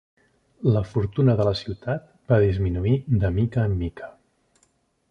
[0.77, 2.95] La fortuna de la ciutat va disminuir
[3.27, 4.13] de mica en mica.